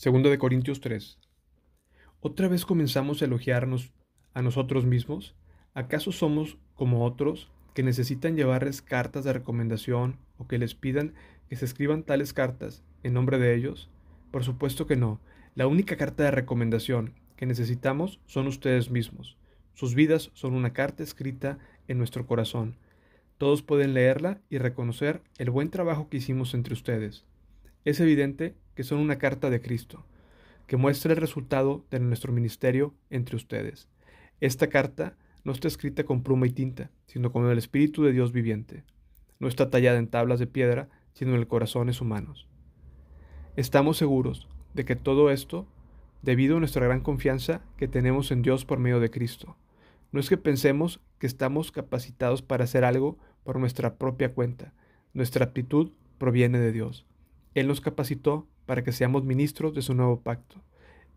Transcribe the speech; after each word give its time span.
Segundo 0.00 0.30
de 0.30 0.38
Corintios 0.38 0.80
3. 0.80 1.18
¿Otra 2.20 2.48
vez 2.48 2.64
comenzamos 2.64 3.20
a 3.20 3.26
elogiarnos 3.26 3.92
a 4.32 4.40
nosotros 4.40 4.86
mismos? 4.86 5.36
¿Acaso 5.74 6.10
somos 6.10 6.56
como 6.74 7.04
otros 7.04 7.52
que 7.74 7.82
necesitan 7.82 8.34
llevarles 8.34 8.80
cartas 8.80 9.24
de 9.24 9.34
recomendación 9.34 10.16
o 10.38 10.48
que 10.48 10.56
les 10.56 10.74
pidan 10.74 11.12
que 11.50 11.56
se 11.56 11.66
escriban 11.66 12.02
tales 12.02 12.32
cartas 12.32 12.82
en 13.02 13.12
nombre 13.12 13.38
de 13.38 13.54
ellos? 13.54 13.90
Por 14.30 14.42
supuesto 14.42 14.86
que 14.86 14.96
no. 14.96 15.20
La 15.54 15.66
única 15.66 15.98
carta 15.98 16.22
de 16.24 16.30
recomendación 16.30 17.12
que 17.36 17.44
necesitamos 17.44 18.20
son 18.24 18.46
ustedes 18.46 18.90
mismos. 18.90 19.36
Sus 19.74 19.94
vidas 19.94 20.30
son 20.32 20.54
una 20.54 20.72
carta 20.72 21.02
escrita 21.02 21.58
en 21.88 21.98
nuestro 21.98 22.26
corazón. 22.26 22.78
Todos 23.36 23.60
pueden 23.60 23.92
leerla 23.92 24.40
y 24.48 24.56
reconocer 24.56 25.20
el 25.36 25.50
buen 25.50 25.68
trabajo 25.68 26.08
que 26.08 26.16
hicimos 26.16 26.54
entre 26.54 26.72
ustedes. 26.72 27.26
Es 27.84 28.00
evidente 28.00 28.54
que 28.80 28.84
son 28.84 29.00
una 29.00 29.18
carta 29.18 29.50
de 29.50 29.60
Cristo, 29.60 30.06
que 30.66 30.78
muestra 30.78 31.12
el 31.12 31.18
resultado 31.18 31.84
de 31.90 32.00
nuestro 32.00 32.32
ministerio 32.32 32.94
entre 33.10 33.36
ustedes. 33.36 33.90
Esta 34.40 34.68
carta 34.68 35.18
no 35.44 35.52
está 35.52 35.68
escrita 35.68 36.04
con 36.04 36.22
pluma 36.22 36.46
y 36.46 36.50
tinta, 36.50 36.90
sino 37.04 37.30
con 37.30 37.44
el 37.44 37.58
Espíritu 37.58 38.04
de 38.04 38.12
Dios 38.12 38.32
viviente. 38.32 38.84
No 39.38 39.48
está 39.48 39.68
tallada 39.68 39.98
en 39.98 40.08
tablas 40.08 40.38
de 40.38 40.46
piedra, 40.46 40.88
sino 41.12 41.34
en 41.34 41.44
corazones 41.44 42.00
humanos. 42.00 42.48
Estamos 43.54 43.98
seguros 43.98 44.48
de 44.72 44.86
que 44.86 44.96
todo 44.96 45.30
esto, 45.30 45.66
debido 46.22 46.56
a 46.56 46.60
nuestra 46.60 46.86
gran 46.86 47.02
confianza 47.02 47.60
que 47.76 47.86
tenemos 47.86 48.30
en 48.30 48.40
Dios 48.40 48.64
por 48.64 48.78
medio 48.78 48.98
de 48.98 49.10
Cristo, 49.10 49.58
no 50.10 50.20
es 50.20 50.30
que 50.30 50.38
pensemos 50.38 51.00
que 51.18 51.26
estamos 51.26 51.70
capacitados 51.70 52.40
para 52.40 52.64
hacer 52.64 52.86
algo 52.86 53.18
por 53.44 53.58
nuestra 53.58 53.96
propia 53.96 54.32
cuenta. 54.32 54.72
Nuestra 55.12 55.44
aptitud 55.44 55.92
proviene 56.16 56.58
de 56.58 56.72
Dios. 56.72 57.04
Él 57.54 57.66
nos 57.66 57.80
capacitó 57.80 58.48
para 58.66 58.84
que 58.84 58.92
seamos 58.92 59.24
ministros 59.24 59.74
de 59.74 59.82
su 59.82 59.94
nuevo 59.94 60.20
pacto. 60.22 60.62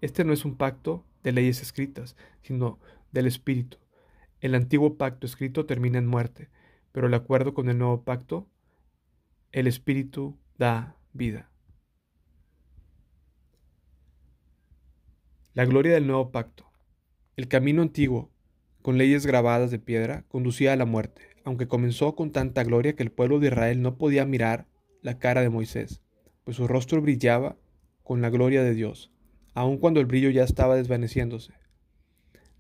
Este 0.02 0.24
no 0.24 0.34
es 0.34 0.46
un 0.46 0.58
pacto 0.58 1.06
de 1.22 1.32
leyes 1.32 1.62
escritas, 1.62 2.16
sino 2.42 2.80
del 3.12 3.28
Espíritu. 3.28 3.78
El 4.42 4.56
antiguo 4.56 4.98
pacto 4.98 5.26
escrito 5.28 5.66
termina 5.66 6.00
en 6.00 6.08
muerte, 6.08 6.50
pero 6.92 7.08
el 7.08 7.14
acuerdo 7.14 7.54
con 7.54 7.70
el 7.70 7.78
nuevo 7.78 8.04
pacto, 8.04 8.50
el 9.52 9.68
Espíritu 9.68 10.38
da 10.58 10.98
vida. 11.14 11.50
La 15.54 15.66
gloria 15.66 15.94
del 15.94 16.08
nuevo 16.08 16.32
pacto. 16.32 16.66
El 17.36 17.48
camino 17.48 17.84
antiguo, 17.84 18.32
con 18.82 18.98
leyes 18.98 19.26
grabadas 19.28 19.70
de 19.70 19.80
piedra, 19.80 20.26
conducía 20.28 20.74
a 20.74 20.76
la 20.76 20.86
muerte, 20.86 21.22
aunque 21.46 21.68
comenzó 21.68 22.16
con 22.16 22.32
tanta 22.32 22.64
gloria 22.64 22.96
que 22.96 23.04
el 23.04 23.12
pueblo 23.12 23.40
de 23.40 23.48
Israel 23.48 23.82
no 23.84 23.98
podía 23.98 24.26
mirar 24.26 24.68
la 25.02 25.20
cara 25.20 25.42
de 25.42 25.50
Moisés 25.50 26.03
pues 26.44 26.58
su 26.58 26.68
rostro 26.68 27.02
brillaba 27.02 27.58
con 28.04 28.22
la 28.22 28.30
gloria 28.30 28.64
de 28.64 28.74
Dios, 28.74 29.12
aun 29.54 29.78
cuando 29.78 30.00
el 30.00 30.06
brillo 30.06 30.30
ya 30.30 30.44
estaba 30.44 30.76
desvaneciéndose. 30.76 31.54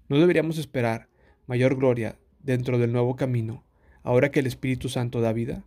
¿No 0.10 0.20
deberíamos 0.20 0.58
esperar 0.58 1.10
mayor 1.48 1.76
gloria 1.76 2.18
dentro 2.40 2.78
del 2.78 2.92
nuevo 2.92 3.16
camino, 3.16 3.66
ahora 4.04 4.32
que 4.32 4.40
el 4.40 4.48
Espíritu 4.48 4.90
Santo 4.90 5.22
da 5.22 5.34
vida? 5.34 5.66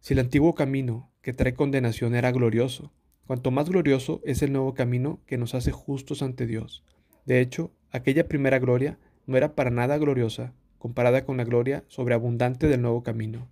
Si 0.00 0.14
el 0.14 0.20
antiguo 0.20 0.54
camino 0.54 1.10
que 1.22 1.32
trae 1.32 1.54
condenación 1.54 2.14
era 2.14 2.32
glorioso, 2.32 2.92
cuanto 3.26 3.50
más 3.50 3.68
glorioso 3.68 4.20
es 4.24 4.42
el 4.42 4.52
nuevo 4.52 4.74
camino 4.74 5.20
que 5.26 5.38
nos 5.38 5.54
hace 5.54 5.70
justos 5.70 6.22
ante 6.22 6.46
Dios. 6.46 6.84
De 7.24 7.40
hecho, 7.40 7.72
aquella 7.90 8.26
primera 8.26 8.58
gloria 8.58 8.98
no 9.26 9.36
era 9.36 9.54
para 9.54 9.70
nada 9.70 9.96
gloriosa 9.98 10.54
comparada 10.78 11.24
con 11.24 11.36
la 11.36 11.44
gloria 11.44 11.84
sobreabundante 11.86 12.66
del 12.66 12.82
nuevo 12.82 13.04
camino. 13.04 13.48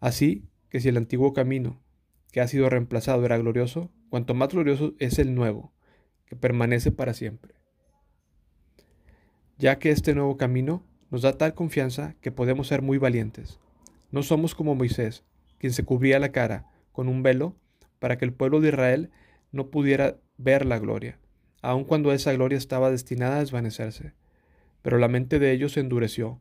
Así 0.00 0.48
que 0.68 0.80
si 0.80 0.88
el 0.88 0.96
antiguo 0.96 1.32
camino 1.32 1.80
que 2.30 2.40
ha 2.40 2.48
sido 2.48 2.68
reemplazado 2.68 3.24
era 3.24 3.38
glorioso, 3.38 3.90
cuanto 4.08 4.34
más 4.34 4.50
glorioso 4.50 4.94
es 4.98 5.18
el 5.18 5.34
nuevo, 5.34 5.72
que 6.26 6.36
permanece 6.36 6.92
para 6.92 7.14
siempre. 7.14 7.54
Ya 9.58 9.78
que 9.78 9.90
este 9.90 10.14
nuevo 10.14 10.36
camino 10.36 10.84
nos 11.10 11.22
da 11.22 11.36
tal 11.36 11.54
confianza 11.54 12.14
que 12.20 12.32
podemos 12.32 12.68
ser 12.68 12.82
muy 12.82 12.98
valientes. 12.98 13.58
No 14.10 14.22
somos 14.22 14.54
como 14.54 14.74
Moisés, 14.74 15.24
quien 15.58 15.72
se 15.72 15.84
cubría 15.84 16.18
la 16.18 16.32
cara 16.32 16.66
con 16.92 17.08
un 17.08 17.22
velo 17.22 17.56
para 17.98 18.16
que 18.16 18.24
el 18.24 18.32
pueblo 18.32 18.60
de 18.60 18.68
Israel 18.68 19.10
no 19.52 19.70
pudiera 19.70 20.16
ver 20.38 20.64
la 20.64 20.78
gloria, 20.78 21.18
aun 21.62 21.84
cuando 21.84 22.12
esa 22.12 22.32
gloria 22.32 22.58
estaba 22.58 22.90
destinada 22.90 23.36
a 23.36 23.40
desvanecerse. 23.40 24.14
Pero 24.82 24.98
la 24.98 25.08
mente 25.08 25.38
de 25.38 25.52
ellos 25.52 25.72
se 25.72 25.80
endureció, 25.80 26.40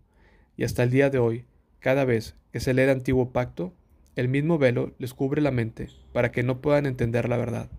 y 0.56 0.64
hasta 0.64 0.84
el 0.84 0.92
día 0.92 1.10
de 1.10 1.20
hoy, 1.20 1.46
cada 1.80 2.06
vez 2.06 2.36
que 2.52 2.60
se 2.60 2.74
lee 2.74 2.84
el 2.84 2.90
antiguo 2.90 3.32
pacto, 3.32 3.74
el 4.20 4.28
mismo 4.28 4.58
velo 4.58 4.94
les 5.00 5.14
cubre 5.14 5.42
la 5.42 5.52
mente 5.52 5.88
para 6.12 6.32
que 6.32 6.44
no 6.44 6.60
puedan 6.60 6.86
entender 6.86 7.30
la 7.30 7.38
verdad. 7.38 7.70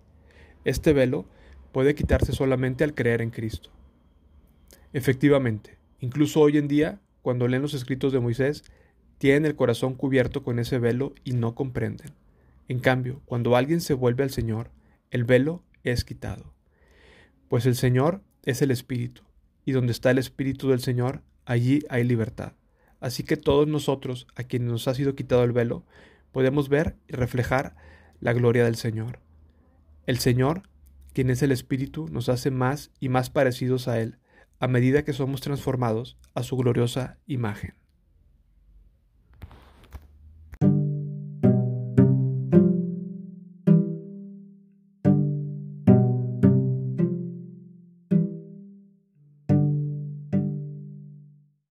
Este 0.65 0.95
velo 0.95 1.27
puede 1.71 1.95
quitarse 1.95 2.33
solamente 2.33 2.83
al 2.83 2.95
creer 2.95 3.21
en 3.21 3.29
Cristo. 3.29 3.71
Efectivamente, 4.95 5.77
incluso 5.99 6.41
hoy 6.41 6.57
en 6.57 6.67
día, 6.67 6.99
cuando 7.21 7.47
leen 7.47 7.61
los 7.61 7.75
escritos 7.75 8.15
de 8.15 8.21
Moisés, 8.21 8.65
tienen 9.19 9.45
el 9.45 9.55
corazón 9.55 9.95
cubierto 9.95 10.43
con 10.43 10.59
ese 10.59 10.79
velo 10.79 11.15
y 11.25 11.35
no 11.35 11.55
comprenden. 11.55 12.13
En 12.69 12.81
cambio, 12.81 13.21
cuando 13.27 13.55
alguien 13.55 13.83
se 13.83 13.93
vuelve 13.93 14.25
al 14.25 14.31
Señor, 14.31 14.71
el 15.11 15.25
velo 15.25 15.63
es 15.85 16.05
quitado. 16.05 16.55
Pues 17.49 17.67
el 17.67 17.77
Señor 17.77 18.23
es 18.45 18.63
el 18.63 18.71
Espíritu, 18.71 19.25
y 19.67 19.73
donde 19.73 19.93
está 19.93 20.11
el 20.11 20.19
Espíritu 20.19 20.71
del 20.71 20.81
Señor, 20.81 21.23
allí 21.45 21.81
hay 21.91 22.05
libertad. 22.05 22.55
Así 22.99 23.25
que 23.25 23.37
todos 23.37 23.69
nosotros, 23.69 24.27
a 24.37 24.45
quienes 24.45 24.71
nos 24.71 24.89
ha 24.89 24.95
sido 24.95 25.15
quitado 25.15 25.45
el 25.45 25.53
velo, 25.53 25.85
podemos 26.33 26.69
ver 26.69 26.97
y 27.09 27.15
reflejar 27.15 27.77
la 28.21 28.33
gloria 28.33 28.65
del 28.65 28.77
Señor. 28.77 29.21
El 30.07 30.19
Señor, 30.19 30.63
quien 31.13 31.31
es 31.31 31.43
el 31.43 31.53
Espíritu, 31.53 32.09
nos 32.09 32.29
hace 32.29 32.51
más 32.51 32.91
y 33.01 33.09
más 33.09 33.31
parecidos 33.31 33.89
a 33.89 34.01
Él 34.01 34.19
a 34.61 34.69
medida 34.69 35.05
que 35.05 35.15
somos 35.15 35.41
transformados 35.41 36.19
a 36.35 36.43
su 36.43 36.57
gloriosa 36.57 37.19
imagen. 37.27 37.80